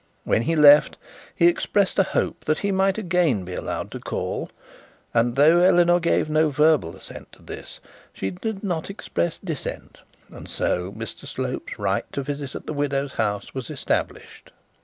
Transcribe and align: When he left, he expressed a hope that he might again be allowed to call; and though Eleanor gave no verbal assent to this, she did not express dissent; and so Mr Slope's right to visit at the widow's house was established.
When 0.23 0.41
he 0.41 0.55
left, 0.55 0.97
he 1.35 1.45
expressed 1.45 1.99
a 1.99 2.01
hope 2.01 2.43
that 2.45 2.57
he 2.57 2.71
might 2.71 2.97
again 2.97 3.45
be 3.45 3.53
allowed 3.53 3.91
to 3.91 3.99
call; 3.99 4.49
and 5.13 5.35
though 5.35 5.59
Eleanor 5.59 5.99
gave 5.99 6.27
no 6.27 6.49
verbal 6.49 6.95
assent 6.95 7.31
to 7.33 7.43
this, 7.43 7.79
she 8.11 8.31
did 8.31 8.63
not 8.63 8.89
express 8.89 9.37
dissent; 9.37 10.01
and 10.31 10.49
so 10.49 10.91
Mr 10.93 11.27
Slope's 11.27 11.77
right 11.77 12.11
to 12.13 12.23
visit 12.23 12.55
at 12.55 12.65
the 12.65 12.73
widow's 12.73 13.11
house 13.13 13.53
was 13.53 13.69
established. 13.69 14.51